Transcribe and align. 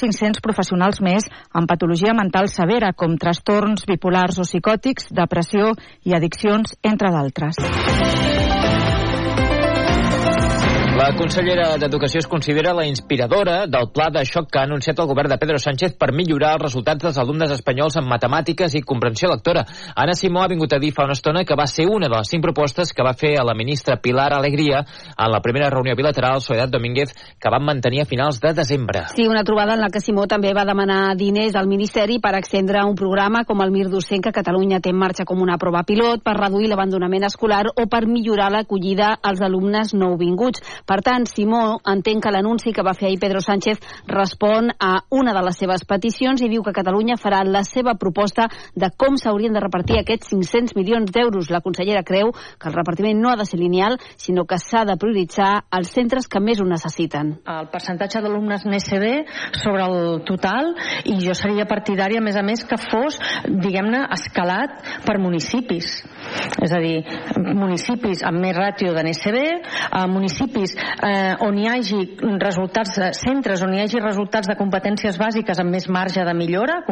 500 0.00 0.42
professionals 0.44 1.02
més 1.04 1.28
amb 1.52 1.68
patologia 1.70 2.14
mental 2.16 2.50
severa 2.52 2.92
com 2.96 3.18
trastorns 3.20 3.86
bipolars 3.88 4.38
o 4.38 4.46
psicòtics, 4.48 5.10
depressió 5.14 5.74
i 6.04 6.16
addiccions, 6.16 6.76
entre 6.82 7.12
d'altres. 7.14 8.47
La 10.98 11.12
consellera 11.14 11.76
d'Educació 11.78 12.18
es 12.18 12.26
considera 12.26 12.72
la 12.74 12.82
inspiradora 12.84 13.68
del 13.70 13.84
pla 13.94 14.08
de 14.10 14.24
xoc 14.26 14.48
que 14.50 14.58
ha 14.58 14.64
anunciat 14.66 14.98
el 14.98 15.06
govern 15.06 15.30
de 15.30 15.36
Pedro 15.38 15.60
Sánchez 15.62 15.92
per 15.94 16.08
millorar 16.10 16.56
els 16.56 16.64
resultats 16.64 17.04
dels 17.04 17.20
alumnes 17.22 17.52
espanyols 17.54 18.00
en 18.00 18.08
matemàtiques 18.10 18.74
i 18.74 18.82
comprensió 18.82 19.28
lectora. 19.30 19.62
Anna 19.94 20.16
Simó 20.18 20.42
ha 20.42 20.48
vingut 20.50 20.74
a 20.74 20.80
dir 20.82 20.90
fa 20.96 21.04
una 21.06 21.14
estona 21.14 21.44
que 21.46 21.54
va 21.54 21.68
ser 21.70 21.86
una 21.86 22.08
de 22.08 22.16
les 22.16 22.32
cinc 22.34 22.42
propostes 22.42 22.90
que 22.90 23.06
va 23.06 23.12
fer 23.14 23.36
a 23.38 23.44
la 23.46 23.54
ministra 23.54 24.00
Pilar 24.02 24.32
Alegria 24.34 24.80
en 25.14 25.30
la 25.30 25.38
primera 25.40 25.68
reunió 25.70 25.94
bilateral 25.94 26.40
Soledad 26.40 26.74
Domínguez 26.74 27.14
que 27.38 27.48
van 27.54 27.62
mantenir 27.62 28.02
a 28.02 28.08
finals 28.10 28.40
de 28.40 28.52
desembre. 28.58 29.04
Sí, 29.14 29.28
una 29.28 29.44
trobada 29.44 29.74
en 29.74 29.80
la 29.86 29.92
que 29.94 30.02
Simó 30.02 30.26
també 30.26 30.50
va 30.50 30.66
demanar 30.66 31.14
diners 31.14 31.54
al 31.54 31.70
Ministeri 31.70 32.18
per 32.18 32.34
extendre 32.40 32.82
un 32.82 32.98
programa 32.98 33.44
com 33.46 33.62
el 33.62 33.70
Mir 33.70 33.86
Docent 33.86 34.26
que 34.26 34.34
Catalunya 34.34 34.82
té 34.82 34.90
en 34.90 34.98
marxa 34.98 35.22
com 35.22 35.46
una 35.46 35.60
prova 35.62 35.84
pilot 35.86 36.26
per 36.26 36.34
reduir 36.40 36.74
l'abandonament 36.74 37.30
escolar 37.30 37.68
o 37.70 37.86
per 37.86 38.02
millorar 38.10 38.50
l'acollida 38.50 39.14
als 39.22 39.46
alumnes 39.46 39.94
nouvinguts. 39.94 40.66
Per 40.88 41.02
tant, 41.04 41.26
Simó 41.28 41.78
entén 41.92 42.22
que 42.24 42.30
l'anunci 42.32 42.72
que 42.72 42.84
va 42.86 42.94
fer 42.96 43.10
ahir 43.10 43.18
Pedro 43.20 43.42
Sánchez 43.44 43.82
respon 44.08 44.70
a 44.80 45.02
una 45.12 45.34
de 45.36 45.42
les 45.44 45.58
seves 45.60 45.84
peticions 45.84 46.40
i 46.40 46.48
diu 46.48 46.62
que 46.64 46.72
Catalunya 46.72 47.18
farà 47.20 47.42
la 47.44 47.60
seva 47.68 47.92
proposta 48.00 48.46
de 48.72 48.88
com 48.96 49.18
s'haurien 49.20 49.52
de 49.52 49.60
repartir 49.60 49.98
aquests 50.00 50.32
500 50.32 50.76
milions 50.78 51.12
d'euros. 51.12 51.50
La 51.52 51.60
consellera 51.60 52.04
creu 52.08 52.32
que 52.32 52.70
el 52.70 52.76
repartiment 52.76 53.20
no 53.20 53.28
ha 53.28 53.36
de 53.36 53.44
ser 53.44 53.60
lineal, 53.60 53.98
sinó 54.16 54.46
que 54.48 54.56
s'ha 54.62 54.86
de 54.88 54.96
prioritzar 54.96 55.50
els 55.76 55.92
centres 55.92 56.28
que 56.28 56.40
més 56.40 56.62
ho 56.62 56.66
necessiten. 56.68 57.36
El 57.44 57.68
percentatge 57.68 58.24
d'alumnes 58.24 58.64
NSB 58.64 59.12
sobre 59.60 59.84
el 59.84 60.24
total 60.24 60.72
i 61.04 61.18
jo 61.20 61.36
seria 61.36 61.68
partidària, 61.68 62.22
a 62.22 62.24
més 62.24 62.40
a 62.40 62.46
més, 62.46 62.64
que 62.64 62.80
fos, 62.88 63.20
diguem-ne, 63.44 64.06
escalat 64.16 65.04
per 65.04 65.18
municipis. 65.20 65.98
És 66.64 66.72
a 66.74 66.80
dir, 66.82 67.02
municipis 67.38 68.24
amb 68.26 68.42
més 68.42 68.56
ràtio 68.56 68.94
de 68.96 69.04
NSB, 69.06 69.42
eh, 69.48 70.06
municipis 70.10 70.76
eh, 70.76 71.34
on 71.46 71.58
hi 71.58 71.68
hagi 71.70 72.00
resultats, 72.40 72.98
centres 73.20 73.64
on 73.66 73.74
hi 73.74 73.84
hagi 73.84 74.02
resultats 74.04 74.48
de 74.50 74.58
competències 74.58 75.18
bàsiques 75.20 75.60
amb 75.60 75.76
més 75.76 75.88
marge 75.88 76.24
de 76.24 76.34
millora, 76.34 76.82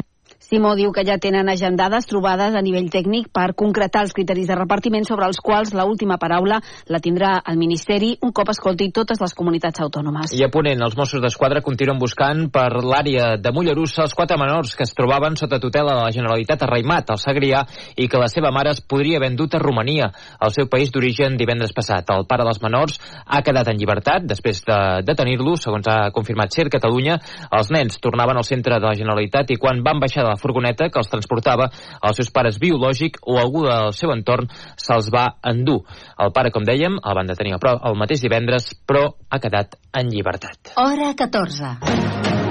Simó 0.46 0.76
diu 0.78 0.92
que 0.94 1.02
ja 1.02 1.16
tenen 1.18 1.48
agendades 1.50 2.06
trobades 2.06 2.54
a 2.54 2.60
nivell 2.62 2.86
tècnic 2.86 3.32
per 3.34 3.48
concretar 3.58 4.04
els 4.06 4.12
criteris 4.14 4.46
de 4.46 4.54
repartiment 4.54 5.02
sobre 5.02 5.26
els 5.26 5.40
quals 5.42 5.72
la 5.74 5.82
última 5.90 6.20
paraula 6.22 6.60
la 6.86 7.00
tindrà 7.02 7.32
el 7.50 7.56
Ministeri 7.58 8.12
un 8.22 8.30
cop 8.30 8.52
escolti 8.52 8.92
totes 8.94 9.18
les 9.18 9.34
comunitats 9.34 9.82
autònomes. 9.82 10.30
I 10.38 10.44
a 10.46 10.48
Ponent, 10.54 10.84
els 10.86 10.94
Mossos 10.94 11.18
d'Esquadra 11.24 11.64
continuen 11.66 11.98
buscant 11.98 12.44
per 12.54 12.68
l'àrea 12.78 13.32
de 13.42 13.52
Mollerussa 13.56 14.04
els 14.04 14.14
quatre 14.14 14.38
menors 14.38 14.76
que 14.78 14.86
es 14.86 14.94
trobaven 14.94 15.34
sota 15.34 15.58
tutela 15.58 15.96
de 15.96 16.04
la 16.04 16.12
Generalitat 16.14 16.62
a 16.62 16.70
Raimat, 16.70 17.10
al 17.10 17.18
Segrià, 17.18 17.64
i 17.98 18.06
que 18.06 18.22
la 18.22 18.30
seva 18.30 18.54
mare 18.54 18.70
es 18.76 18.84
podria 18.86 19.18
haver 19.18 19.32
endut 19.32 19.58
a 19.58 19.62
Romania, 19.64 20.12
al 20.38 20.54
seu 20.54 20.70
país 20.70 20.94
d'origen 20.94 21.34
divendres 21.42 21.74
passat. 21.74 22.06
El 22.14 22.28
pare 22.30 22.46
dels 22.46 22.62
menors 22.62 23.00
ha 23.26 23.42
quedat 23.42 23.72
en 23.74 23.82
llibertat 23.82 24.30
després 24.30 24.62
de 24.62 24.78
detenir-lo, 25.10 25.58
segons 25.58 25.90
ha 25.90 25.98
confirmat 26.14 26.54
CER 26.54 26.68
Catalunya. 26.70 27.18
Els 27.50 27.74
nens 27.74 27.98
tornaven 27.98 28.38
al 28.38 28.46
centre 28.46 28.78
de 28.78 28.86
la 28.86 28.94
Generalitat 28.94 29.50
i 29.50 29.58
quan 29.58 29.82
van 29.82 29.98
baixar 29.98 30.22
de 30.22 30.35
la 30.36 30.40
furgoneta 30.40 30.90
que 30.92 31.00
els 31.00 31.10
transportava 31.12 31.70
als 32.00 32.20
seus 32.20 32.30
pares 32.30 32.60
biològic 32.62 33.20
o 33.24 33.40
algú 33.40 33.64
del 33.66 33.92
seu 33.96 34.12
entorn 34.14 34.50
se'ls 34.76 35.10
va 35.12 35.28
endur. 35.52 35.80
El 36.20 36.32
pare, 36.36 36.52
com 36.54 36.66
dèiem, 36.66 37.00
el 37.00 37.18
van 37.18 37.32
detenir 37.32 37.56
el 37.56 37.98
mateix 37.98 38.22
divendres, 38.22 38.74
però 38.86 39.08
ha 39.30 39.40
quedat 39.42 39.80
en 39.96 40.12
llibertat. 40.12 40.76
Hora 40.76 41.14
14. 41.16 42.45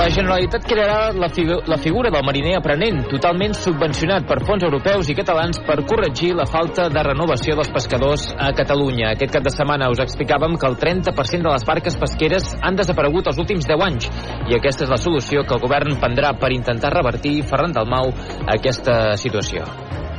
La 0.00 0.08
Generalitat 0.08 0.64
crearà 0.64 1.10
la, 1.12 1.28
figu 1.28 1.58
la 1.68 1.76
figura 1.76 2.08
del 2.08 2.22
mariner 2.24 2.54
aprenent, 2.56 3.02
totalment 3.10 3.52
subvencionat 3.52 4.24
per 4.24 4.38
fons 4.48 4.64
europeus 4.64 5.10
i 5.12 5.16
catalans 5.18 5.60
per 5.66 5.76
corregir 5.90 6.30
la 6.38 6.46
falta 6.48 6.86
de 6.88 7.02
renovació 7.04 7.58
dels 7.58 7.68
pescadors 7.74 8.24
a 8.32 8.48
Catalunya. 8.56 9.10
Aquest 9.10 9.36
cap 9.36 9.44
de 9.44 9.52
setmana 9.52 9.90
us 9.92 10.00
explicàvem 10.00 10.56
que 10.56 10.70
el 10.72 10.78
30% 10.80 11.44
de 11.44 11.52
les 11.52 11.68
barques 11.68 12.00
pesqueres 12.00 12.48
han 12.64 12.80
desaparegut 12.80 13.28
els 13.28 13.44
últims 13.44 13.68
10 13.68 13.86
anys 13.90 14.08
i 14.48 14.56
aquesta 14.56 14.88
és 14.88 14.96
la 14.96 15.02
solució 15.04 15.44
que 15.44 15.58
el 15.58 15.64
govern 15.68 16.00
prendrà 16.00 16.32
per 16.32 16.54
intentar 16.56 16.96
revertir, 16.96 17.42
Ferran 17.44 17.76
Dalmau, 17.76 18.14
aquesta 18.56 19.18
situació. 19.20 19.68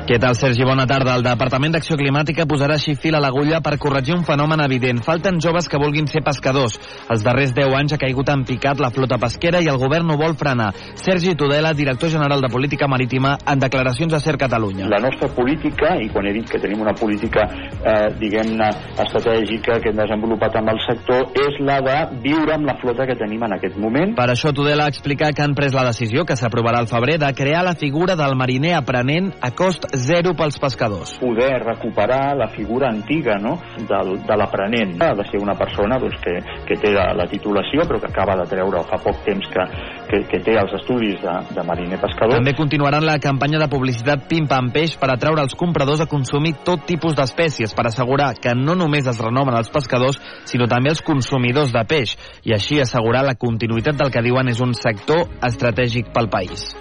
Què 0.02 0.18
tal, 0.18 0.34
Sergi? 0.34 0.66
Bona 0.66 0.88
tarda. 0.90 1.14
El 1.14 1.22
Departament 1.22 1.76
d'Acció 1.76 1.94
Climàtica 2.00 2.48
posarà 2.50 2.74
així 2.80 2.96
fil 2.98 3.14
a 3.14 3.20
l'agulla 3.22 3.60
per 3.62 3.76
corregir 3.78 4.16
un 4.16 4.24
fenomen 4.26 4.64
evident. 4.64 4.98
Falten 5.06 5.38
joves 5.44 5.68
que 5.70 5.78
vulguin 5.78 6.08
ser 6.10 6.24
pescadors. 6.26 6.80
Els 7.14 7.22
darrers 7.22 7.54
10 7.54 7.76
anys 7.78 7.94
ha 7.94 8.00
caigut 8.02 8.32
en 8.34 8.42
picat 8.48 8.82
la 8.82 8.90
flota 8.90 9.20
pesquera 9.22 9.62
i 9.62 9.70
el 9.70 9.78
govern 9.78 10.10
no 10.10 10.18
vol 10.18 10.34
frenar. 10.40 10.72
Sergi 10.98 11.36
Tudela, 11.38 11.76
director 11.78 12.10
general 12.10 12.42
de 12.42 12.50
Política 12.50 12.88
Marítima, 12.90 13.36
en 13.46 13.62
declaracions 13.62 14.16
a 14.18 14.20
Ser 14.24 14.40
Catalunya. 14.42 14.88
La 14.90 15.02
nostra 15.04 15.30
política, 15.36 15.94
i 16.02 16.10
quan 16.10 16.26
he 16.26 16.34
dit 16.40 16.50
que 16.50 16.60
tenim 16.66 16.82
una 16.82 16.96
política, 16.98 17.46
eh, 17.46 18.10
diguem-ne, 18.18 18.72
estratègica 19.06 19.78
que 19.86 19.94
hem 19.94 20.02
desenvolupat 20.02 20.58
amb 20.64 20.74
el 20.74 20.82
sector, 20.88 21.30
és 21.46 21.62
la 21.62 21.78
de 21.86 22.00
viure 22.26 22.58
amb 22.58 22.66
la 22.66 22.78
flota 22.82 23.06
que 23.06 23.20
tenim 23.22 23.46
en 23.46 23.54
aquest 23.60 23.78
moment. 23.78 24.18
Per 24.18 24.30
això 24.34 24.50
Tudela 24.50 24.90
ha 24.90 24.96
explicat 24.96 25.38
que 25.38 25.46
han 25.46 25.54
pres 25.54 25.78
la 25.78 25.86
decisió, 25.92 26.26
que 26.26 26.40
s'aprovarà 26.42 26.82
al 26.82 26.90
febrer, 26.90 27.20
de 27.22 27.32
crear 27.38 27.64
la 27.64 27.78
figura 27.78 28.18
del 28.18 28.36
mariner 28.36 28.74
aprenent 28.82 29.30
a 29.40 29.54
cost 29.54 29.91
zero 29.96 30.34
pels 30.36 30.60
pescadors. 30.60 31.18
Poder 31.20 31.62
recuperar 31.64 32.36
la 32.38 32.48
figura 32.50 32.90
antiga 32.90 33.38
no? 33.40 33.58
Del, 33.78 34.18
de 34.26 34.38
l'aprenent. 34.38 34.96
Ha 35.02 35.14
de 35.16 35.26
ser 35.30 35.42
una 35.42 35.56
persona 35.56 36.00
doncs, 36.00 36.18
que, 36.24 36.38
que 36.68 36.78
té 36.80 36.94
la, 36.96 37.12
la 37.18 37.28
titulació 37.30 37.86
però 37.88 38.00
que 38.02 38.12
acaba 38.12 38.38
de 38.42 38.48
treure 38.50 38.84
fa 38.88 39.00
poc 39.04 39.24
temps 39.26 39.48
que, 39.52 39.66
que, 40.10 40.24
que 40.32 40.42
té 40.46 40.58
els 40.60 40.74
estudis 40.80 41.20
de, 41.22 41.36
de 41.56 41.66
mariner 41.68 42.00
pescador. 42.02 42.38
També 42.40 42.56
continuaran 42.58 43.06
la 43.08 43.18
campanya 43.24 43.62
de 43.62 43.70
publicitat 43.72 44.28
Pim 44.32 44.48
Pam 44.52 44.72
Peix 44.74 44.98
per 45.02 45.12
atraure 45.14 45.44
els 45.46 45.56
compradors 45.60 46.04
a 46.04 46.10
consumir 46.12 46.56
tot 46.66 46.86
tipus 46.90 47.16
d'espècies 47.18 47.76
per 47.78 47.88
assegurar 47.90 48.34
que 48.42 48.56
no 48.58 48.76
només 48.80 49.08
es 49.12 49.22
renoven 49.22 49.58
els 49.58 49.72
pescadors 49.74 50.20
sinó 50.50 50.68
també 50.72 50.94
els 50.94 51.04
consumidors 51.06 51.74
de 51.76 51.84
peix 51.88 52.16
i 52.48 52.56
així 52.56 52.80
assegurar 52.82 53.26
la 53.28 53.38
continuïtat 53.40 54.00
del 54.00 54.12
que 54.14 54.24
diuen 54.26 54.52
és 54.52 54.62
un 54.64 54.76
sector 54.78 55.28
estratègic 55.46 56.14
pel 56.16 56.30
país. 56.32 56.72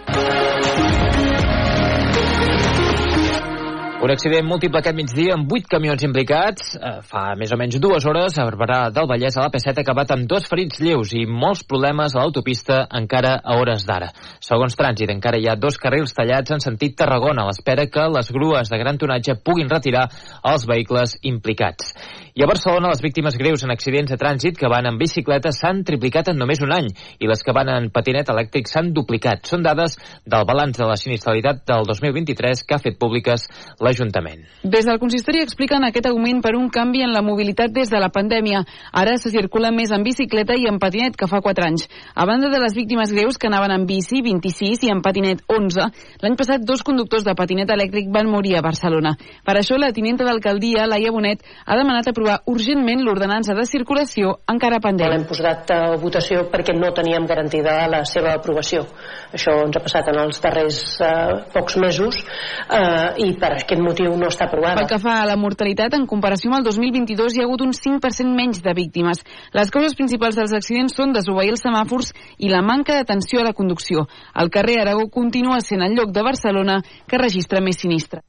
Un 4.00 4.08
accident 4.08 4.46
múltiple 4.48 4.80
aquest 4.80 4.96
migdia 4.96 5.34
amb 5.36 5.50
8 5.52 5.66
camions 5.68 6.00
implicats. 6.06 6.70
Eh, 6.72 6.92
fa 7.04 7.34
més 7.36 7.50
o 7.52 7.56
menys 7.60 7.76
dues 7.84 8.06
hores 8.08 8.38
a 8.40 8.46
Barberà 8.48 8.78
del 8.96 9.04
Vallès 9.10 9.36
a 9.36 9.42
la 9.44 9.50
P7 9.52 9.74
ha 9.76 9.84
acabat 9.84 10.14
amb 10.14 10.24
dos 10.30 10.46
ferits 10.48 10.80
lleus 10.80 11.12
i 11.12 11.26
molts 11.28 11.66
problemes 11.68 12.14
a 12.16 12.22
l'autopista 12.22 12.78
encara 12.96 13.34
a 13.44 13.58
hores 13.60 13.84
d'ara. 13.84 14.08
Segons 14.40 14.78
Trànsit, 14.80 15.12
encara 15.12 15.36
hi 15.36 15.50
ha 15.52 15.58
dos 15.60 15.76
carrils 15.76 16.16
tallats 16.16 16.56
en 16.56 16.64
sentit 16.64 16.96
Tarragona 16.96 17.44
a 17.44 17.50
l'espera 17.50 17.84
que 17.92 18.08
les 18.14 18.32
grues 18.32 18.72
de 18.72 18.80
gran 18.80 18.96
tonatge 18.96 19.36
puguin 19.44 19.68
retirar 19.68 20.06
els 20.48 20.64
vehicles 20.64 21.18
implicats. 21.20 21.92
I 22.34 22.44
a 22.44 22.46
Barcelona 22.46 22.92
les 22.92 23.00
víctimes 23.02 23.34
greus 23.34 23.64
en 23.66 23.72
accidents 23.74 24.10
de 24.10 24.16
trànsit 24.18 24.54
que 24.58 24.68
van 24.70 24.86
en 24.86 24.98
bicicleta 24.98 25.50
s'han 25.50 25.80
triplicat 25.82 26.28
en 26.30 26.36
només 26.38 26.60
un 26.62 26.70
any 26.70 26.86
i 27.18 27.26
les 27.26 27.40
que 27.42 27.54
van 27.56 27.66
en 27.72 27.88
patinet 27.90 28.28
elèctric 28.30 28.68
s'han 28.70 28.92
duplicat. 28.94 29.42
Són 29.50 29.64
dades 29.66 29.96
del 30.22 30.44
balanç 30.46 30.78
de 30.78 30.86
la 30.86 30.94
sinistralitat 31.00 31.64
del 31.66 31.82
2023 31.88 32.62
que 32.62 32.76
ha 32.76 32.78
fet 32.82 33.00
públiques 33.00 33.48
l'Ajuntament. 33.82 34.44
Des 34.62 34.86
del 34.86 35.00
consistori 35.02 35.42
expliquen 35.42 35.82
aquest 35.88 36.06
augment 36.06 36.38
per 36.44 36.54
un 36.54 36.68
canvi 36.70 37.02
en 37.02 37.10
la 37.10 37.24
mobilitat 37.26 37.74
des 37.74 37.90
de 37.90 37.98
la 37.98 38.12
pandèmia. 38.14 38.62
Ara 38.92 39.16
se 39.18 39.34
circula 39.34 39.74
més 39.74 39.90
en 39.90 40.06
bicicleta 40.06 40.54
i 40.54 40.68
en 40.70 40.78
patinet 40.78 41.18
que 41.18 41.26
fa 41.26 41.42
4 41.42 41.66
anys. 41.66 41.88
A 42.14 42.28
banda 42.30 42.52
de 42.54 42.62
les 42.62 42.78
víctimes 42.78 43.10
greus 43.10 43.38
que 43.42 43.50
anaven 43.50 43.74
en 43.74 43.88
bici, 43.90 44.22
26, 44.22 44.86
i 44.86 44.94
en 44.94 45.02
patinet, 45.02 45.42
11, 45.50 45.90
l'any 46.22 46.38
passat 46.38 46.62
dos 46.62 46.86
conductors 46.86 47.26
de 47.26 47.34
patinet 47.34 47.74
elèctric 47.74 48.06
van 48.14 48.30
morir 48.30 48.54
a 48.54 48.62
Barcelona. 48.62 49.16
Per 49.42 49.58
això 49.58 49.80
la 49.82 49.90
tinenta 49.90 50.22
d'alcaldia, 50.22 50.86
Laia 50.86 51.10
Bonet, 51.10 51.42
ha 51.66 51.74
demanat 51.74 52.06
aprovar 52.20 52.42
urgentment 52.46 53.00
l'ordenança 53.04 53.54
de 53.56 53.64
circulació 53.64 54.34
encara 54.52 54.80
pendent. 54.82 55.08
L'hem 55.08 55.24
posat 55.28 55.70
a 55.72 55.96
votació 56.00 56.44
perquè 56.52 56.74
no 56.76 56.92
teníem 56.92 57.24
garantida 57.26 57.86
la 57.88 58.02
seva 58.04 58.34
aprovació. 58.36 58.84
Això 59.32 59.54
ens 59.64 59.78
ha 59.78 59.82
passat 59.82 60.10
en 60.12 60.20
els 60.20 60.40
darrers 60.44 60.80
eh, 61.00 61.40
pocs 61.54 61.78
mesos 61.80 62.20
eh, 62.20 63.24
i 63.24 63.32
per 63.40 63.54
aquest 63.56 63.80
motiu 63.80 64.12
no 64.20 64.28
està 64.28 64.48
aprovada. 64.48 64.82
Pel 64.82 64.90
que 64.92 65.00
fa 65.02 65.20
a 65.22 65.28
la 65.30 65.38
mortalitat, 65.40 65.96
en 65.96 66.06
comparació 66.10 66.52
amb 66.52 66.60
el 66.60 66.68
2022 66.68 67.36
hi 67.36 67.42
ha 67.42 67.48
hagut 67.48 67.64
un 67.64 67.72
5% 67.76 68.36
menys 68.36 68.60
de 68.64 68.74
víctimes. 68.76 69.24
Les 69.56 69.72
causes 69.72 69.96
principals 69.96 70.36
dels 70.36 70.54
accidents 70.56 70.96
són 70.96 71.14
desobeir 71.16 71.54
els 71.54 71.64
semàfors 71.64 72.12
i 72.38 72.52
la 72.52 72.62
manca 72.62 72.98
d'atenció 72.98 73.40
a 73.40 73.48
la 73.48 73.56
conducció. 73.56 74.08
El 74.36 74.52
carrer 74.52 74.80
Aragó 74.82 75.08
continua 75.08 75.62
sent 75.64 75.84
el 75.86 75.96
lloc 75.96 76.12
de 76.12 76.26
Barcelona 76.26 76.82
que 77.08 77.20
registra 77.20 77.64
més 77.64 77.80
sinistre. 77.80 78.20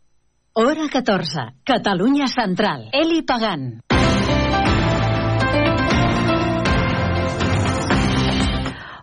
Hora 0.54 0.90
14. 0.92 1.64
Catalunya 1.64 2.28
Central. 2.28 2.90
Eli 2.92 3.22
Pagant. 3.24 3.80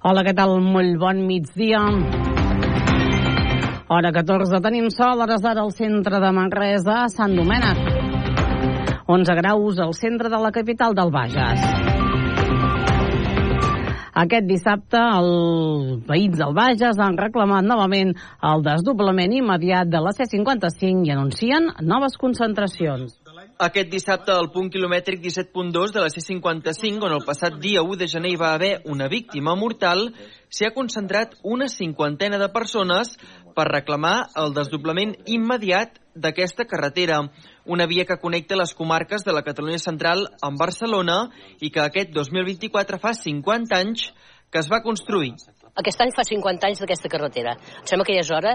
Hola, 0.05 0.27
què 0.29 0.35
tal? 0.37 0.59
Molt 0.61 1.01
bon 1.01 1.25
migdia. 1.25 1.81
Hora 3.89 4.13
14, 4.13 4.61
tenim 4.61 4.93
sol, 4.93 5.25
hores 5.25 5.41
d'ara 5.41 5.65
al 5.65 5.73
centre 5.73 6.21
de 6.21 6.37
Manresa, 6.37 7.07
Sant 7.09 7.33
Domènec. 7.33 7.81
11 9.09 9.41
graus 9.41 9.81
al 9.81 9.97
centre 9.97 10.29
de 10.29 10.45
la 10.45 10.53
capital 10.53 10.93
del 10.93 11.09
Bages. 11.09 11.88
Aquest 14.19 14.49
dissabte 14.51 14.99
els 14.99 16.01
veïns 16.09 16.41
del 16.41 16.55
Bages 16.57 16.99
han 16.99 17.19
reclamat 17.21 17.67
novament 17.67 18.11
el 18.49 18.65
desdoblament 18.67 19.37
immediat 19.37 19.91
de 19.93 20.01
la 20.03 20.11
C55 20.17 21.07
i 21.07 21.13
anuncien 21.15 21.69
noves 21.87 22.19
concentracions. 22.19 23.15
Aquest 23.63 23.93
dissabte, 23.93 24.35
al 24.35 24.51
punt 24.55 24.73
quilomètric 24.75 25.23
17.2 25.23 25.95
de 25.95 26.03
la 26.03 26.11
C55, 26.11 26.99
on 27.07 27.15
el 27.15 27.23
passat 27.27 27.61
dia 27.63 27.85
1 27.87 27.99
de 28.01 28.11
gener 28.11 28.33
hi 28.35 28.41
va 28.41 28.53
haver 28.57 28.73
una 28.91 29.07
víctima 29.13 29.55
mortal, 29.59 30.09
s'hi 30.51 30.67
ha 30.67 30.75
concentrat 30.75 31.37
una 31.45 31.69
cinquantena 31.71 32.43
de 32.43 32.51
persones 32.55 33.15
per 33.59 33.67
reclamar 33.67 34.29
el 34.39 34.53
desdoblament 34.55 35.17
immediat 35.27 35.97
d'aquesta 36.15 36.67
carretera, 36.71 37.19
una 37.67 37.87
via 37.91 38.05
que 38.07 38.19
connecta 38.23 38.59
les 38.59 38.75
comarques 38.79 39.27
de 39.27 39.35
la 39.35 39.43
Catalunya 39.43 39.83
central 39.83 40.29
amb 40.47 40.63
Barcelona 40.63 41.19
i 41.59 41.73
que 41.75 41.83
aquest 41.83 42.15
2024 42.15 43.01
fa 43.03 43.15
50 43.19 43.81
anys 43.83 44.09
que 44.51 44.63
es 44.63 44.71
va 44.71 44.83
construir. 44.87 45.35
Aquest 45.75 46.07
any 46.07 46.15
fa 46.15 46.27
50 46.27 46.71
anys 46.71 46.83
d'aquesta 46.83 47.11
carretera. 47.11 47.57
Em 47.83 47.91
sembla 47.91 48.07
que 48.07 48.15
ja 48.15 48.23
és 48.23 48.31
hora 48.31 48.55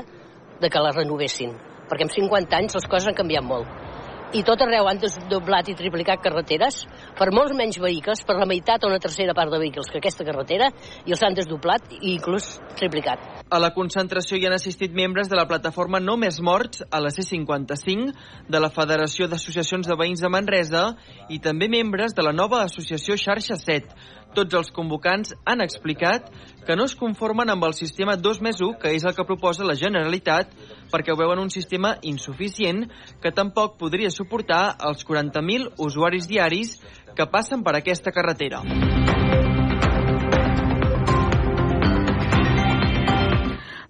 de 0.64 0.72
que 0.72 0.84
la 0.84 0.96
renovessin, 0.96 1.52
perquè 1.92 2.08
en 2.08 2.16
50 2.16 2.62
anys 2.64 2.80
les 2.80 2.88
coses 2.88 3.12
han 3.12 3.20
canviat 3.20 3.44
molt 3.44 3.92
i 4.34 4.42
tot 4.42 4.62
arreu 4.66 4.88
han 4.90 4.98
desdoblat 4.98 5.68
i 5.70 5.76
triplicat 5.78 6.24
carreteres 6.24 6.80
per 7.20 7.30
molts 7.36 7.54
menys 7.54 7.78
vehicles, 7.82 8.24
per 8.26 8.40
la 8.40 8.50
meitat 8.50 8.82
o 8.82 8.90
una 8.90 9.02
tercera 9.04 9.36
part 9.38 9.54
de 9.54 9.62
vehicles 9.62 9.92
que 9.92 10.02
aquesta 10.02 10.26
carretera, 10.26 10.72
i 11.06 11.14
els 11.14 11.22
han 11.22 11.38
desdoblat 11.38 11.94
i 12.00 12.16
inclús 12.16 12.56
triplicat. 12.80 13.22
A 13.50 13.60
la 13.62 13.74
concentració 13.75 14.38
hi 14.40 14.48
han 14.48 14.56
assistit 14.56 14.94
membres 14.95 15.30
de 15.30 15.38
la 15.38 15.45
plataforma 15.50 16.00
No 16.00 16.16
Més 16.18 16.40
Morts 16.42 16.84
a 16.90 17.01
la 17.04 17.12
C55, 17.13 18.13
de 18.50 18.60
la 18.60 18.72
Federació 18.74 19.28
d'Associacions 19.30 19.88
de 19.90 19.98
Veïns 20.00 20.24
de 20.24 20.31
Manresa 20.31 20.84
i 21.30 21.40
també 21.44 21.69
membres 21.69 22.16
de 22.18 22.25
la 22.25 22.34
nova 22.34 22.63
associació 22.63 23.18
Xarxa 23.19 23.60
7, 23.60 23.94
tots 24.34 24.57
els 24.57 24.72
convocants 24.74 25.34
han 25.45 25.62
explicat 25.62 26.31
que 26.66 26.75
no 26.75 26.88
es 26.90 26.95
conformen 26.98 27.51
amb 27.54 27.68
el 27.68 27.75
sistema 27.78 28.16
2 28.18 28.42
més 28.42 28.62
1, 28.62 28.80
que 28.81 28.94
és 28.98 29.06
el 29.06 29.13
que 29.13 29.28
proposa 29.30 29.68
la 29.68 29.78
Generalitat, 29.78 30.50
perquè 30.92 31.13
ho 31.13 31.19
veuen 31.19 31.42
un 31.42 31.54
sistema 31.54 31.96
insuficient 32.01 32.88
que 33.22 33.34
tampoc 33.36 33.78
podria 33.78 34.10
suportar 34.10 34.63
els 34.89 35.06
40.000 35.06 35.75
usuaris 35.78 36.30
diaris 36.30 36.80
que 37.13 37.30
passen 37.30 37.62
per 37.62 37.78
aquesta 37.78 38.12
carretera. 38.16 38.63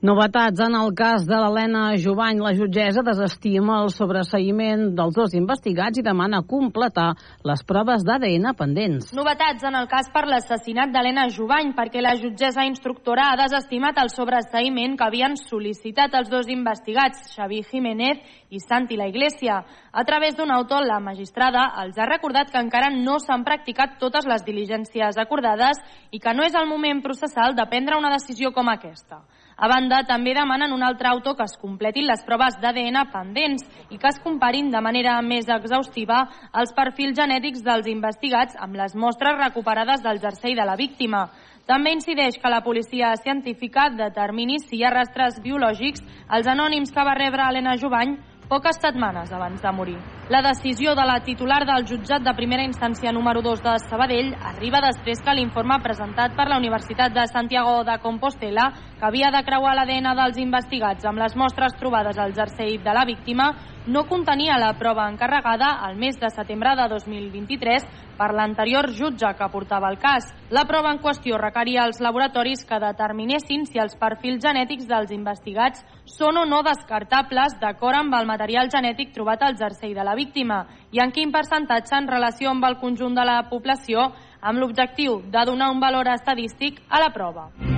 Novetats 0.04 0.60
en 0.60 0.74
el 0.76 0.90
cas 1.00 1.24
de 1.24 1.38
l'Helena 1.40 1.96
Jovany. 1.96 2.42
La 2.44 2.52
jutgessa 2.52 3.00
desestima 3.08 3.78
el 3.86 3.92
sobreseïment 3.96 4.90
dels 4.98 5.16
dos 5.16 5.32
investigats 5.40 6.02
i 6.02 6.02
demana 6.04 6.42
completar 6.44 7.14
les 7.48 7.62
proves 7.64 8.04
d'ADN 8.04 8.50
pendents. 8.60 9.14
Novetats 9.16 9.64
en 9.64 9.78
el 9.80 9.88
cas 9.88 10.10
per 10.12 10.26
l'assassinat 10.28 10.92
d'Helena 10.92 11.30
Jovany 11.32 11.72
perquè 11.78 12.04
la 12.04 12.18
jutgessa 12.20 12.66
instructora 12.68 13.30
ha 13.30 13.38
desestimat 13.40 14.02
el 14.04 14.12
sobreseïment 14.12 14.98
que 15.00 15.06
havien 15.08 15.38
sol·licitat 15.40 16.20
els 16.20 16.28
dos 16.34 16.52
investigats, 16.52 17.24
Xavi 17.38 17.62
Jiménez 17.72 18.20
i 18.52 18.60
Santi 18.60 19.00
La 19.00 19.08
Iglesia. 19.08 19.62
A 19.94 20.04
través 20.04 20.36
d'un 20.36 20.52
autor, 20.52 20.84
la 20.84 21.00
magistrada 21.00 21.70
els 21.86 21.96
ha 21.96 22.10
recordat 22.12 22.52
que 22.52 22.60
encara 22.60 22.92
no 22.92 23.22
s'han 23.24 23.48
practicat 23.48 23.96
totes 24.04 24.28
les 24.28 24.44
diligències 24.44 25.16
acordades 25.16 25.80
i 26.12 26.20
que 26.20 26.36
no 26.36 26.44
és 26.44 26.60
el 26.60 26.68
moment 26.68 27.00
processal 27.08 27.56
de 27.56 27.70
prendre 27.72 27.96
una 27.96 28.12
decisió 28.12 28.52
com 28.52 28.68
aquesta. 28.68 29.24
A 29.56 29.68
banda, 29.70 30.02
també 30.10 30.34
demanen 30.34 30.74
un 30.74 30.84
altre 30.84 31.10
autor 31.10 31.36
que 31.38 31.46
es 31.46 31.56
completin 31.62 32.08
les 32.10 32.24
proves 32.26 32.58
d'ADN 32.62 32.98
pendents 33.14 33.64
i 33.90 34.00
que 34.02 34.10
es 34.10 34.20
comparin 34.24 34.72
de 34.74 34.82
manera 34.82 35.20
més 35.22 35.48
exhaustiva 35.48 36.24
els 36.62 36.74
perfils 36.74 37.18
genètics 37.20 37.62
dels 37.62 37.88
investigats 37.88 38.58
amb 38.60 38.76
les 38.76 38.96
mostres 38.96 39.38
recuperades 39.38 40.02
del 40.02 40.20
jersei 40.20 40.56
de 40.56 40.66
la 40.66 40.76
víctima. 40.76 41.28
També 41.70 41.94
incideix 41.96 42.36
que 42.42 42.52
la 42.52 42.64
policia 42.64 43.14
científica 43.22 43.88
determini 43.96 44.58
si 44.60 44.78
hi 44.78 44.84
ha 44.84 44.92
rastres 44.92 45.40
biològics 45.44 46.04
als 46.28 46.50
anònims 46.50 46.92
que 46.92 47.06
va 47.08 47.16
rebre 47.16 47.46
Helena 47.48 47.78
Jovany 47.80 48.18
poques 48.54 48.78
setmanes 48.78 49.32
abans 49.34 49.62
de 49.62 49.72
morir. 49.74 49.98
La 50.30 50.44
decisió 50.46 50.94
de 50.96 51.06
la 51.10 51.20
titular 51.26 51.64
del 51.66 51.88
jutjat 51.90 52.22
de 52.22 52.34
primera 52.38 52.64
instància 52.64 53.12
número 53.12 53.42
2 53.42 53.64
de 53.66 53.74
Sabadell 53.90 54.30
arriba 54.54 54.80
després 54.86 55.24
que 55.26 55.34
l'informe 55.34 55.80
presentat 55.82 56.36
per 56.38 56.46
la 56.48 56.60
Universitat 56.62 57.16
de 57.16 57.26
Santiago 57.32 57.82
de 57.84 57.98
Compostela, 58.04 58.70
que 59.00 59.08
havia 59.10 59.34
de 59.34 59.42
creuar 59.44 59.74
l'ADN 59.76 60.14
dels 60.22 60.38
investigats 60.38 61.06
amb 61.10 61.20
les 61.24 61.36
mostres 61.36 61.74
trobades 61.82 62.20
al 62.22 62.36
jersei 62.38 62.78
de 62.78 62.94
la 62.94 63.08
víctima, 63.10 63.50
no 63.86 64.06
contenia 64.08 64.58
la 64.58 64.74
prova 64.80 65.10
encarregada 65.10 65.80
al 65.84 65.98
mes 65.98 66.20
de 66.20 66.30
setembre 66.30 66.76
de 66.76 66.88
2023 66.88 67.84
per 68.18 68.30
l'anterior 68.34 68.88
jutge 68.96 69.34
que 69.36 69.50
portava 69.52 69.90
el 69.90 69.98
cas. 70.00 70.30
La 70.50 70.64
prova 70.70 70.94
en 70.94 71.02
qüestió 71.04 71.38
requeria 71.42 71.84
als 71.84 72.00
laboratoris 72.00 72.64
que 72.66 72.80
determinessin 72.80 73.66
si 73.66 73.82
els 73.82 73.98
perfils 74.00 74.44
genètics 74.46 74.88
dels 74.88 75.12
investigats 75.12 75.84
són 76.06 76.38
o 76.38 76.46
no 76.46 76.62
descartables 76.64 77.58
d'acord 77.60 78.00
amb 78.00 78.16
el 78.16 78.30
material 78.30 78.72
genètic 78.72 79.14
trobat 79.14 79.44
al 79.44 79.58
jersei 79.60 79.94
de 79.94 80.04
la 80.04 80.16
víctima 80.16 80.64
i 80.92 81.04
en 81.04 81.12
quin 81.12 81.32
percentatge 81.32 81.98
en 81.98 82.08
relació 82.08 82.52
amb 82.52 82.64
el 82.70 82.80
conjunt 82.80 83.16
de 83.18 83.28
la 83.28 83.42
població 83.50 84.12
amb 84.42 84.60
l'objectiu 84.60 85.22
de 85.28 85.46
donar 85.46 85.72
un 85.72 85.80
valor 85.80 86.08
estadístic 86.14 86.84
a 86.90 87.00
la 87.00 87.12
prova. 87.12 87.73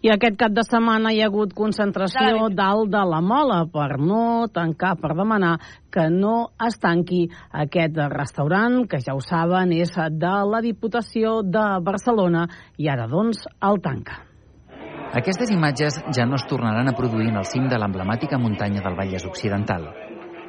I 0.00 0.08
aquest 0.14 0.38
cap 0.40 0.54
de 0.56 0.62
setmana 0.64 1.10
hi 1.12 1.18
ha 1.20 1.26
hagut 1.28 1.50
concentració 1.52 2.46
dalt 2.56 2.88
de 2.88 3.02
la 3.04 3.18
mola 3.20 3.58
per 3.68 3.98
no 4.00 4.48
tancar, 4.48 4.94
per 4.96 5.12
demanar 5.12 5.58
que 5.92 6.06
no 6.08 6.54
es 6.66 6.78
tanqui 6.80 7.26
aquest 7.64 8.00
restaurant, 8.14 8.86
que 8.88 9.02
ja 9.04 9.12
ho 9.12 9.20
saben 9.20 9.74
és 9.76 9.92
de 9.92 10.34
la 10.52 10.62
Diputació 10.64 11.42
de 11.44 11.66
Barcelona 11.84 12.46
i 12.80 12.88
ara 12.88 13.10
doncs 13.12 13.44
el 13.60 13.82
tanca. 13.84 14.22
Aquestes 15.20 15.52
imatges 15.52 16.00
ja 16.16 16.24
no 16.24 16.40
es 16.40 16.46
tornaran 16.48 16.88
a 16.88 16.96
produir 16.96 17.28
en 17.28 17.36
el 17.42 17.50
cim 17.52 17.68
de 17.68 17.76
l'emblemàtica 17.76 18.38
muntanya 18.40 18.80
del 18.80 18.96
Vallès 18.96 19.28
Occidental. 19.28 19.90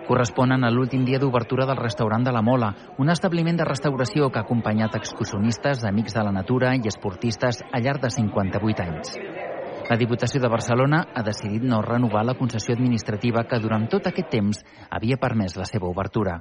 Corresponen 0.07 0.63
a 0.65 0.71
l'últim 0.73 1.03
dia 1.05 1.19
d'obertura 1.21 1.67
del 1.69 1.77
restaurant 1.77 2.23
de 2.25 2.31
la 2.33 2.41
Mola, 2.41 2.71
un 2.97 3.09
establiment 3.13 3.57
de 3.57 3.67
restauració 3.67 4.29
que 4.29 4.39
ha 4.41 4.45
acompanyat 4.47 4.95
excursionistes, 4.97 5.83
amics 5.85 6.15
de 6.17 6.23
la 6.25 6.33
natura 6.33 6.73
i 6.75 6.89
esportistes 6.89 7.61
al 7.71 7.85
llarg 7.85 8.01
de 8.01 8.09
58 8.09 8.87
anys. 8.87 9.13
La 9.91 9.97
Diputació 9.99 10.41
de 10.41 10.49
Barcelona 10.49 11.03
ha 11.13 11.21
decidit 11.27 11.63
no 11.67 11.81
renovar 11.85 12.23
la 12.25 12.37
concessió 12.39 12.73
administrativa 12.73 13.43
que 13.43 13.59
durant 13.59 13.89
tot 13.91 14.07
aquest 14.07 14.29
temps 14.31 14.63
havia 14.89 15.19
permès 15.21 15.57
la 15.59 15.67
seva 15.69 15.89
obertura. 15.89 16.39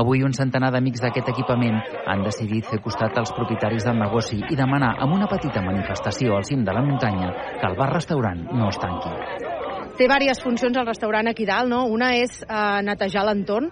Avui 0.00 0.22
un 0.22 0.34
centenar 0.36 0.70
d'amics 0.74 1.02
d'aquest 1.02 1.30
equipament 1.32 1.80
han 2.06 2.26
decidit 2.26 2.68
fer 2.70 2.80
costat 2.84 3.16
als 3.18 3.32
propietaris 3.36 3.86
del 3.86 3.98
negoci 3.98 4.42
i 4.48 4.58
demanar 4.58 4.96
amb 4.98 5.16
una 5.16 5.30
petita 5.30 5.64
manifestació 5.64 6.36
al 6.36 6.46
cim 6.46 6.64
de 6.64 6.76
la 6.76 6.84
muntanya 6.84 7.32
que 7.56 7.66
el 7.66 7.78
bar-restaurant 7.80 8.46
no 8.52 8.68
es 8.68 8.78
tanqui. 8.78 9.59
Té 10.00 10.06
diverses 10.08 10.38
funcions 10.40 10.78
el 10.80 10.86
restaurant 10.88 11.28
aquí 11.28 11.44
dalt, 11.44 11.68
no? 11.68 11.82
Una 11.92 12.14
és 12.16 12.38
eh, 12.40 12.80
netejar 12.86 13.20
l'entorn, 13.26 13.66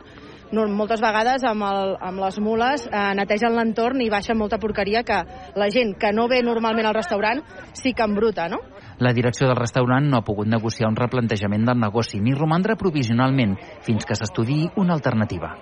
no, 0.53 0.67
moltes 0.77 1.01
vegades 1.01 1.41
amb, 1.49 1.65
el, 1.65 1.95
amb 2.05 2.21
les 2.21 2.37
mules 2.45 2.83
eh, 2.85 3.05
netegen 3.17 3.55
l'entorn 3.57 4.03
i 4.05 4.11
baixa 4.13 4.37
molta 4.37 4.59
porqueria 4.61 5.01
que 5.09 5.23
la 5.57 5.69
gent 5.73 5.95
que 5.97 6.11
no 6.13 6.27
ve 6.29 6.43
normalment 6.45 6.85
al 6.85 6.97
restaurant 6.99 7.41
sí 7.73 7.95
que 7.97 8.05
embruta, 8.05 8.45
no? 8.53 8.59
La 9.01 9.15
direcció 9.17 9.49
del 9.49 9.57
restaurant 9.57 10.05
no 10.05 10.19
ha 10.21 10.27
pogut 10.27 10.51
negociar 10.53 10.91
un 10.93 10.99
replantejament 11.01 11.65
del 11.65 11.81
negoci 11.81 12.21
ni 12.21 12.37
romandre 12.37 12.77
provisionalment 12.77 13.57
fins 13.89 14.05
que 14.05 14.17
s'estudiï 14.19 14.69
una 14.77 14.99
alternativa. 15.01 15.55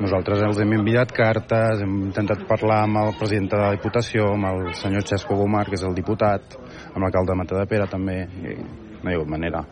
Nosaltres 0.00 0.40
els 0.46 0.62
hem 0.64 0.72
enviat 0.78 1.12
cartes, 1.12 1.82
hem 1.84 1.98
intentat 2.06 2.46
parlar 2.48 2.86
amb 2.86 3.02
el 3.02 3.12
president 3.20 3.50
de 3.52 3.60
la 3.60 3.74
Diputació, 3.76 4.32
amb 4.38 4.48
el 4.54 4.72
senyor 4.80 5.04
Xesco 5.04 5.36
Gomar, 5.36 5.66
que 5.68 5.76
és 5.76 5.84
el 5.84 5.92
diputat, 5.92 6.56
amb 6.94 7.04
l'alcalde 7.04 7.34
de 7.34 7.38
Matadepera 7.42 7.90
també, 7.92 8.22
i 8.24 8.56
no 8.56 9.10
hi 9.10 9.12
ha 9.12 9.18
hagut 9.18 9.36
manera. 9.36 9.66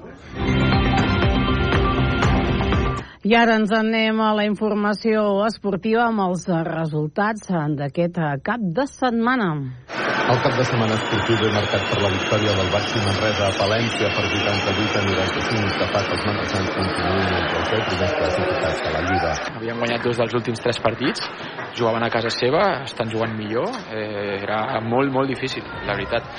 I 3.26 3.32
ara 3.34 3.56
ens 3.58 3.72
anem 3.74 4.20
a 4.22 4.28
la 4.38 4.44
informació 4.46 5.22
esportiva 5.48 6.04
amb 6.06 6.22
els 6.28 6.44
resultats 6.68 7.48
d'aquest 7.80 8.20
cap 8.46 8.66
de 8.76 8.84
setmana. 8.86 9.48
El 10.26 10.38
cap 10.42 10.54
de 10.58 10.66
setmana 10.66 10.94
esportiu 10.94 11.36
ve 11.40 11.48
marcat 11.54 11.88
per 11.90 11.98
la 12.02 12.10
victòria 12.12 12.54
del 12.58 12.70
Baxi 12.70 13.02
Manresa 13.02 13.48
a 13.48 13.56
Palència 13.58 14.08
per 14.14 14.24
88 14.28 15.00
a 15.00 15.02
95 15.08 15.74
que 15.80 15.88
fa 15.94 16.00
que 16.06 16.14
els 16.16 16.24
manresans 16.28 16.70
continuïn 16.76 17.34
entre 17.40 17.60
els 17.60 17.72
10 17.72 17.84
primers 17.88 18.14
classificats 18.20 18.80
de 18.84 18.94
la 18.94 19.02
Lliga. 19.08 19.32
Havien 19.56 19.82
guanyat 19.82 20.06
dos 20.06 20.20
dels 20.22 20.36
últims 20.40 20.62
tres 20.66 20.80
partits, 20.86 21.26
jugaven 21.78 22.06
a 22.06 22.12
casa 22.14 22.30
seva, 22.34 22.62
estan 22.86 23.10
jugant 23.10 23.34
millor, 23.38 23.70
eh, 23.90 24.38
era 24.42 24.80
molt, 24.86 25.14
molt 25.14 25.34
difícil, 25.34 25.66
la 25.86 25.98
veritat 25.98 26.30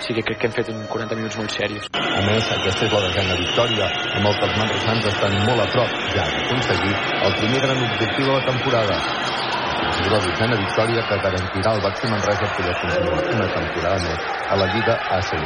sí 0.00 0.14
que 0.14 0.22
crec 0.22 0.38
que 0.40 0.46
hem 0.48 0.54
fet 0.56 0.70
un 0.72 0.82
40 0.90 1.18
minuts 1.20 1.38
molt 1.40 1.54
serios. 1.54 1.88
A 1.94 2.22
més, 2.26 2.50
aquesta 2.56 2.86
és 2.86 2.94
la 2.94 3.02
desena 3.06 3.38
victòria, 3.40 3.90
amb 4.18 4.30
el 4.30 4.38
que 4.38 4.48
els 4.48 4.58
manresans 4.62 5.10
estan 5.12 5.38
molt 5.46 5.64
a 5.64 5.68
prop. 5.74 5.98
Ja 6.16 6.26
d'aconseguir 6.34 6.94
el 7.28 7.36
primer 7.42 7.60
gran 7.66 7.84
objectiu 7.88 8.30
de 8.30 8.32
la 8.32 8.44
temporada, 8.50 8.98
aconseguir 9.94 10.10
la 10.10 10.18
dotzena 10.18 10.56
victòria 10.56 11.02
que 11.08 11.16
garantirà 11.22 11.70
al 11.70 11.80
Baxi 11.84 12.06
Manresa 12.10 12.46
poder 12.56 12.74
continuar 12.82 13.22
una 13.34 13.48
temporada 13.54 13.98
més 14.04 14.18
a 14.50 14.56
la 14.58 14.66
Lliga 14.72 14.94
ACB. 15.16 15.44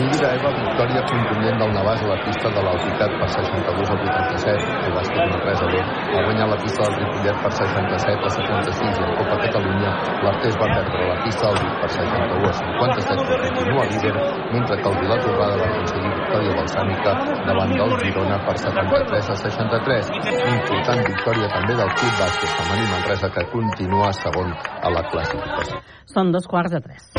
Lliga 0.00 0.28
Eva, 0.36 0.50
victòria 0.60 1.00
contundent 1.10 1.58
del 1.60 1.72
Navàs 1.76 2.02
a 2.04 2.08
la 2.10 2.18
pista 2.24 2.48
de 2.54 2.60
l'Alpicat 2.64 3.10
per 3.20 3.28
62 3.36 3.90
a 3.90 3.96
87. 3.96 4.76
El 4.86 4.92
bàsquet 4.96 5.24
Manresa 5.32 5.66
B 5.72 5.74
ha 5.80 6.24
guanyat 6.26 6.48
la 6.52 6.58
pista 6.64 6.82
del 6.84 6.96
Ripollet 7.00 7.36
per 7.44 7.52
67 7.60 8.28
a 8.28 8.32
56 8.36 9.00
i 9.00 9.04
en 9.08 9.16
Copa 9.20 9.36
Catalunya 9.44 9.90
l'Artés 10.24 10.60
va 10.60 10.68
perdre 10.76 11.08
la 11.10 11.18
pista 11.24 11.44
del 11.48 11.58
Vic 11.64 11.74
per 11.80 11.90
61 11.96 12.50
a 12.50 12.54
57 12.60 13.26
que 13.30 13.40
continua 13.46 13.84
líder, 13.90 14.14
mentre 14.52 14.76
que 14.80 14.88
el 14.90 14.98
Vilar 15.00 15.20
Torrada 15.24 15.56
va 15.60 15.68
aconseguir 15.70 16.12
victòria 16.20 16.56
balsàmica 16.60 17.16
davant 17.48 17.74
del 17.80 17.96
Girona 18.04 18.40
per 18.46 18.56
73 18.66 19.32
a 19.34 19.38
63. 19.44 20.14
Important 20.54 21.04
victòria 21.08 21.52
també 21.56 21.80
del 21.80 21.94
Club 21.98 22.14
Bàsquet 22.20 22.56
Femení 22.60 22.88
Manresa 22.94 23.29
que 23.30 23.46
continua 23.50 24.12
segon 24.12 24.52
a 24.52 24.90
la 24.90 25.04
classificació. 25.10 25.80
Són 26.10 26.32
dos 26.34 26.46
quarts 26.50 26.74
de 26.74 26.80
tres. 26.80 27.10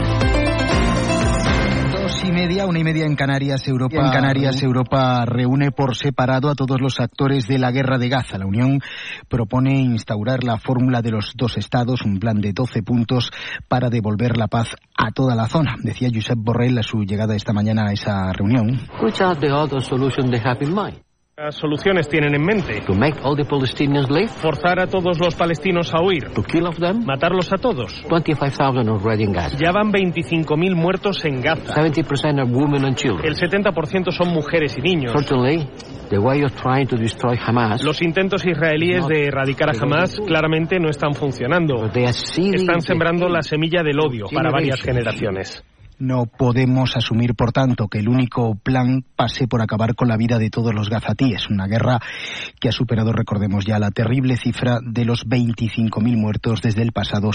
Dos 1.92 2.24
y 2.26 2.32
media, 2.32 2.66
una 2.66 2.80
y 2.80 2.84
media 2.84 3.06
en 3.06 3.16
Canarias, 3.16 3.68
Europa. 3.68 3.96
En 3.96 4.12
Canarias, 4.12 4.64
Europa 4.64 5.24
reúne 5.26 5.72
por 5.72 5.96
separado 5.96 6.50
a 6.50 6.56
todos 6.56 6.82
los 6.82 7.00
actores 7.00 7.48
de 7.48 7.60
la 7.60 7.72
guerra 7.72 7.98
de 7.98 8.10
Gaza. 8.10 8.38
La 8.38 8.48
Unión 8.48 8.80
propone 9.30 9.80
instaurar 9.82 10.44
la 10.44 10.58
fórmula 10.58 11.02
de 11.02 11.12
los 11.12 11.34
dos 11.36 11.58
estados, 11.58 12.02
un 12.02 12.20
plan 12.20 12.42
de 12.42 12.54
12 12.54 12.82
puntos 12.82 13.32
para 13.68 13.90
devolver 13.90 14.36
la 14.36 14.48
paz 14.48 14.76
a 14.98 15.12
toda 15.12 15.36
la 15.36 15.48
zona. 15.48 15.76
Decía 15.84 16.10
Josep 16.14 16.40
Borrell 16.40 16.80
a 16.80 16.84
su 16.84 17.04
llegada 17.04 17.36
esta 17.36 17.54
mañana 17.54 17.90
a 17.90 17.94
esa 17.94 18.34
reunión. 18.34 18.80
Which 19.02 19.22
are 19.22 19.40
the 19.40 19.52
other 19.52 19.82
solutions 19.82 20.32
they 20.32 20.42
have 20.44 20.62
in 20.62 20.74
mind? 20.74 21.02
Soluciones 21.50 22.08
tienen 22.08 22.36
en 22.36 22.44
mente? 22.44 22.82
To 22.82 22.94
make 22.94 23.20
all 23.24 23.36
the 23.36 23.46
Palestinians 23.46 24.10
leave? 24.10 24.28
Forzar 24.28 24.80
a 24.80 24.88
todos 24.88 25.20
los 25.20 25.34
palestinos 25.36 25.92
a 25.94 26.02
huir. 26.02 26.30
To 26.34 26.44
kill 26.44 26.68
of 26.68 26.78
them? 26.78 27.04
Matarlos 27.06 27.52
a 27.52 27.58
todos. 27.58 28.04
25,000 28.08 28.88
already 28.88 29.24
in 29.24 29.34
Gaza. 29.34 29.58
Ya 29.58 29.72
van 29.72 29.92
25.000 29.92 30.76
muertos 30.76 31.26
en 31.26 31.42
Gaza. 31.42 31.74
70% 31.74 32.40
are 32.40 32.44
women 32.44 32.86
and 32.86 32.96
children. 32.96 33.26
El 33.26 33.36
70% 33.36 34.12
son 34.12 34.30
mujeres 34.34 34.78
y 34.78 34.82
niños. 34.82 35.14
Certainly, 35.14 35.68
the 36.10 36.20
way 36.20 36.44
of 36.44 36.54
trying 36.62 36.88
to 36.88 36.96
destroy 36.96 37.38
Hamas. 37.38 37.84
Los 37.84 38.02
intentos 38.02 38.46
israelíes 38.46 39.08
de 39.08 39.26
erradicar 39.26 39.70
a 39.70 39.80
Hamas 39.80 40.20
claramente 40.20 40.80
no 40.80 40.90
están 40.90 41.14
funcionando. 41.14 41.90
Están 41.94 42.82
sembrando 42.82 43.28
la 43.28 43.42
semilla 43.42 43.82
del 43.82 44.00
odio 44.00 44.28
para 44.32 44.52
varias 44.52 44.82
generaciones. 44.82 45.64
No 46.02 46.26
podemos 46.26 46.98
asumir, 46.98 47.36
por 47.36 47.52
tanto, 47.52 47.88
que 47.88 48.00
el 48.00 48.10
único 48.10 48.56
plan 48.56 49.06
pase 49.16 49.48
por 49.48 49.62
acabar 49.62 49.94
con 49.94 50.08
la 50.08 50.18
vida 50.18 50.40
de 50.40 50.50
todos 50.50 50.74
los 50.74 50.90
gazatíes. 50.90 51.48
Una 51.48 51.68
guerra 51.68 52.00
que 52.60 52.70
ha 52.70 52.72
superado, 52.72 53.14
recordemos 53.14 53.66
ya, 53.68 53.78
la 53.78 53.92
terrible 53.92 54.36
cifra 54.36 54.80
de 54.84 55.06
los 55.06 55.28
25.000 55.28 56.18
muertos 56.18 56.64
desde 56.64 56.82
el 56.82 56.92
pasado 56.92 57.30